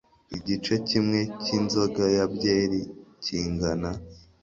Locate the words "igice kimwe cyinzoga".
0.37-2.03